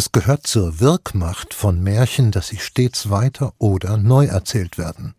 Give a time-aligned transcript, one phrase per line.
[0.00, 5.14] Es gehört zur Wirkmacht von Märchen, dass sie stets weiter oder neu erzählt werden.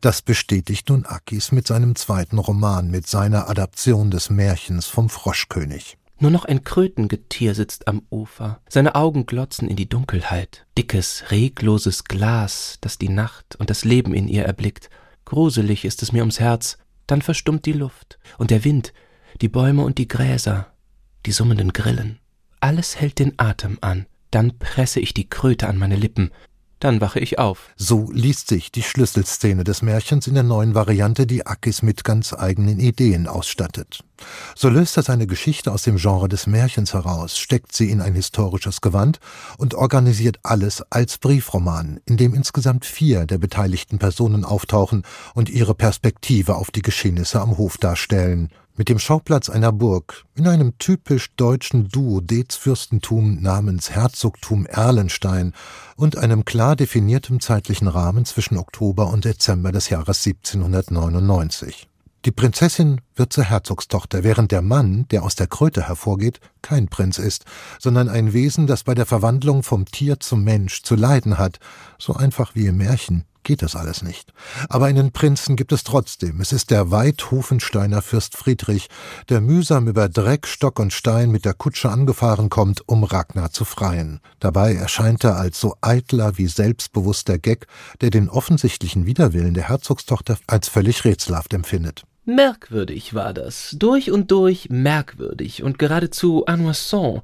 [0.00, 5.98] Das bestätigt nun Akis mit seinem zweiten Roman, mit seiner Adaption des Märchens vom Froschkönig.
[6.18, 8.62] Nur noch ein Krötengetier sitzt am Ufer.
[8.70, 10.64] Seine Augen glotzen in die Dunkelheit.
[10.78, 14.88] Dickes, regloses Glas, das die Nacht und das Leben in ihr erblickt.
[15.26, 16.78] Gruselig ist es mir ums Herz.
[17.06, 18.94] Dann verstummt die Luft und der Wind,
[19.42, 20.72] die Bäume und die Gräser,
[21.26, 22.18] die summenden Grillen.
[22.60, 24.06] Alles hält den Atem an.
[24.32, 26.32] Dann presse ich die Kröte an meine Lippen.
[26.80, 27.70] Dann wache ich auf.
[27.76, 32.32] So liest sich die Schlüsselszene des Märchens in der neuen Variante, die Akis mit ganz
[32.32, 34.02] eigenen Ideen ausstattet.
[34.54, 38.14] So löst er seine Geschichte aus dem Genre des Märchens heraus, steckt sie in ein
[38.14, 39.18] historisches Gewand
[39.58, 45.02] und organisiert alles als Briefroman, in dem insgesamt vier der beteiligten Personen auftauchen
[45.34, 50.48] und ihre Perspektive auf die Geschehnisse am Hof darstellen mit dem Schauplatz einer Burg in
[50.48, 55.52] einem typisch deutschen Duodezfürstentum namens Herzogtum Erlenstein
[55.96, 61.88] und einem klar definiertem zeitlichen Rahmen zwischen Oktober und Dezember des Jahres 1799.
[62.24, 67.18] Die Prinzessin wird zur Herzogstochter, während der Mann, der aus der Kröte hervorgeht, kein Prinz
[67.18, 67.44] ist,
[67.80, 71.58] sondern ein Wesen, das bei der Verwandlung vom Tier zum Mensch zu leiden hat,
[71.98, 74.32] so einfach wie im Märchen geht das alles nicht.
[74.68, 76.40] Aber einen Prinzen gibt es trotzdem.
[76.40, 78.88] Es ist der Weidhofensteiner Fürst Friedrich,
[79.28, 83.64] der mühsam über Dreck, Stock und Stein mit der Kutsche angefahren kommt, um Ragnar zu
[83.64, 84.20] freien.
[84.38, 87.66] Dabei erscheint er als so eitler wie selbstbewusster Geck,
[88.00, 92.04] der den offensichtlichen Widerwillen der Herzogstochter als völlig rätselhaft empfindet.
[92.24, 97.22] Merkwürdig war das, durch und durch merkwürdig und geradezu annoissant,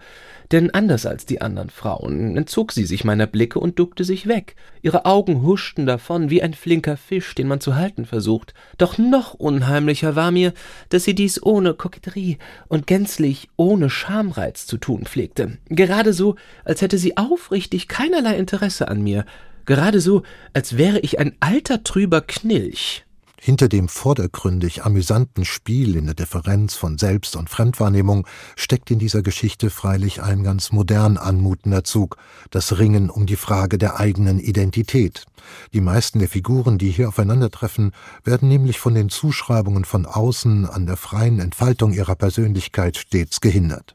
[0.50, 4.56] denn anders als die anderen Frauen entzog sie sich meiner Blicke und duckte sich weg.
[4.82, 8.54] Ihre Augen huschten davon wie ein flinker Fisch, den man zu halten versucht.
[8.76, 10.52] Doch noch unheimlicher war mir,
[10.88, 15.58] dass sie dies ohne Koketterie und gänzlich ohne Schamreiz zu tun pflegte.
[15.68, 19.26] Gerade so, als hätte sie aufrichtig keinerlei Interesse an mir.
[19.64, 20.24] Gerade so,
[20.54, 23.04] als wäre ich ein alter trüber Knilch.
[23.40, 28.26] Hinter dem vordergründig amüsanten Spiel in der Differenz von Selbst- und Fremdwahrnehmung
[28.56, 32.16] steckt in dieser Geschichte freilich ein ganz modern anmutender Zug,
[32.50, 35.24] das Ringen um die Frage der eigenen Identität.
[35.72, 37.92] Die meisten der Figuren, die hier aufeinandertreffen,
[38.24, 43.94] werden nämlich von den Zuschreibungen von außen an der freien Entfaltung ihrer Persönlichkeit stets gehindert.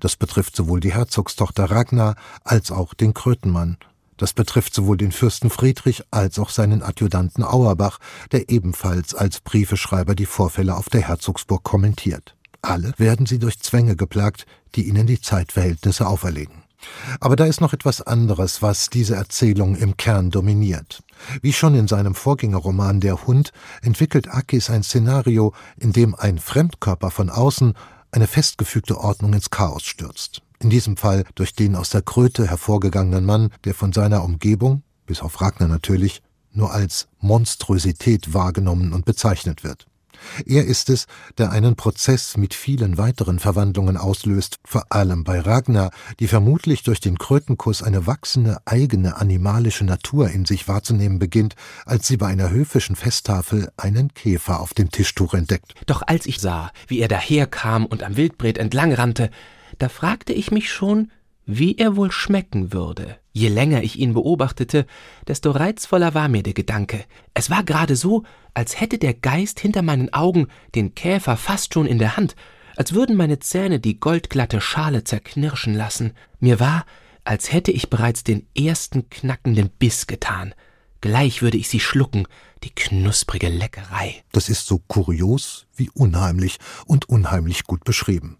[0.00, 3.76] Das betrifft sowohl die Herzogstochter Ragnar als auch den Krötenmann,
[4.18, 7.98] das betrifft sowohl den Fürsten Friedrich als auch seinen Adjutanten Auerbach,
[8.32, 12.36] der ebenfalls als Briefeschreiber die Vorfälle auf der Herzogsburg kommentiert.
[12.60, 16.64] Alle werden sie durch Zwänge geplagt, die ihnen die Zeitverhältnisse auferlegen.
[17.20, 21.02] Aber da ist noch etwas anderes, was diese Erzählung im Kern dominiert.
[21.40, 23.52] Wie schon in seinem Vorgängerroman Der Hund
[23.82, 27.74] entwickelt Akis ein Szenario, in dem ein Fremdkörper von außen
[28.10, 33.24] eine festgefügte Ordnung ins Chaos stürzt in diesem Fall durch den aus der Kröte hervorgegangenen
[33.24, 39.64] Mann, der von seiner Umgebung, bis auf Ragnar natürlich, nur als Monstrosität wahrgenommen und bezeichnet
[39.64, 39.86] wird.
[40.46, 41.06] Er ist es,
[41.38, 47.00] der einen Prozess mit vielen weiteren Verwandlungen auslöst, vor allem bei Ragnar, die vermutlich durch
[47.00, 51.54] den Krötenkuss eine wachsende eigene animalische Natur in sich wahrzunehmen beginnt,
[51.86, 55.74] als sie bei einer höfischen Festtafel einen Käfer auf dem Tischtuch entdeckt.
[55.86, 59.30] Doch als ich sah, wie er daherkam und am Wildbret entlangrannte,
[59.78, 61.10] da fragte ich mich schon,
[61.46, 63.16] wie er wohl schmecken würde.
[63.32, 64.86] Je länger ich ihn beobachtete,
[65.26, 67.04] desto reizvoller war mir der Gedanke.
[67.32, 71.86] Es war gerade so, als hätte der Geist hinter meinen Augen den Käfer fast schon
[71.86, 72.36] in der Hand,
[72.76, 76.12] als würden meine Zähne die goldglatte Schale zerknirschen lassen.
[76.38, 76.84] Mir war,
[77.24, 80.54] als hätte ich bereits den ersten knackenden Biss getan.
[81.00, 82.26] Gleich würde ich sie schlucken,
[82.64, 84.22] die knusprige Leckerei.
[84.32, 88.38] Das ist so kurios wie unheimlich und unheimlich gut beschrieben.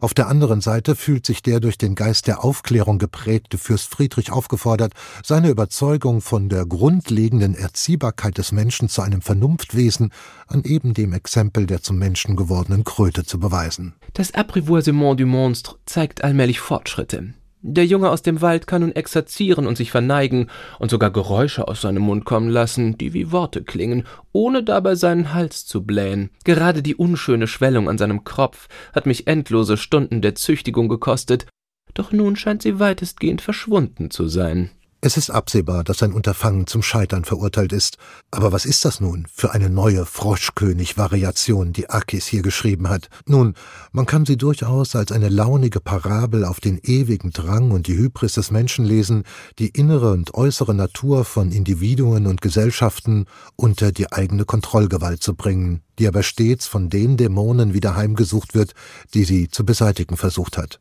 [0.00, 4.32] Auf der anderen Seite fühlt sich der durch den Geist der Aufklärung geprägte Fürst Friedrich
[4.32, 4.92] aufgefordert,
[5.24, 10.12] seine Überzeugung von der grundlegenden Erziehbarkeit des Menschen zu einem Vernunftwesen
[10.46, 13.94] an eben dem Exempel der zum Menschen gewordenen Kröte zu beweisen.
[14.14, 17.34] Das Apprivoisement du Monstre zeigt allmählich Fortschritte.
[17.60, 21.80] Der Junge aus dem Wald kann nun exerzieren und sich verneigen und sogar Geräusche aus
[21.80, 26.30] seinem Mund kommen lassen, die wie Worte klingen, ohne dabei seinen Hals zu blähen.
[26.44, 31.46] Gerade die unschöne Schwellung an seinem Kropf hat mich endlose Stunden der Züchtigung gekostet,
[31.94, 34.70] doch nun scheint sie weitestgehend verschwunden zu sein.
[35.00, 37.98] Es ist absehbar, dass sein Unterfangen zum Scheitern verurteilt ist.
[38.32, 43.08] Aber was ist das nun für eine neue Froschkönig-Variation, die Akis hier geschrieben hat?
[43.24, 43.54] Nun,
[43.92, 48.32] man kann sie durchaus als eine launige Parabel auf den ewigen Drang und die Hybris
[48.32, 49.22] des Menschen lesen,
[49.60, 55.80] die innere und äußere Natur von Individuen und Gesellschaften unter die eigene Kontrollgewalt zu bringen,
[56.00, 58.74] die aber stets von den Dämonen wieder heimgesucht wird,
[59.14, 60.80] die sie zu beseitigen versucht hat.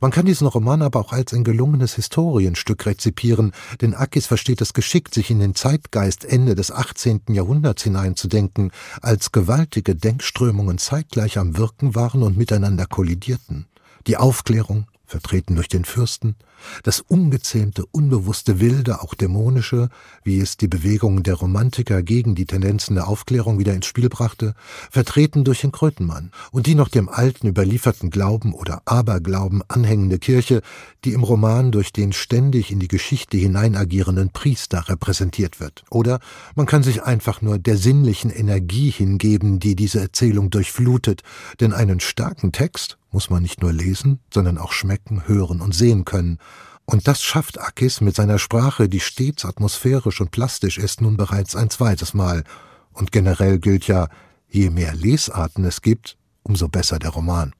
[0.00, 4.72] Man kann diesen Roman aber auch als ein gelungenes Historienstück rezipieren, denn Akis versteht es
[4.74, 7.22] geschickt, sich in den Zeitgeist Ende des 18.
[7.28, 13.66] Jahrhunderts hineinzudenken, als gewaltige Denkströmungen zeitgleich am Wirken waren und miteinander kollidierten.
[14.06, 16.36] Die Aufklärung, vertreten durch den Fürsten,
[16.84, 19.90] das ungezähmte, unbewusste Wilde, auch dämonische,
[20.24, 24.54] wie es die Bewegungen der Romantiker gegen die Tendenzen der Aufklärung wieder ins Spiel brachte,
[24.90, 30.62] vertreten durch den Krötenmann und die noch dem alten überlieferten Glauben oder Aberglauben anhängende Kirche,
[31.04, 35.84] die im Roman durch den ständig in die Geschichte hineinagierenden Priester repräsentiert wird.
[35.90, 36.20] Oder
[36.54, 41.22] man kann sich einfach nur der sinnlichen Energie hingeben, die diese Erzählung durchflutet,
[41.60, 46.04] denn einen starken Text muss man nicht nur lesen, sondern auch schmecken, hören und sehen
[46.04, 46.38] können.
[46.84, 51.54] Und das schafft Akis mit seiner Sprache, die stets atmosphärisch und plastisch ist, nun bereits
[51.54, 52.44] ein zweites Mal.
[52.92, 54.08] Und generell gilt ja,
[54.48, 57.54] je mehr Lesarten es gibt, umso besser der Roman.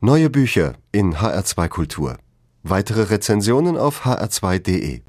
[0.00, 2.18] Neue Bücher in HR2 Kultur.
[2.62, 5.02] Weitere Rezensionen auf hr2.de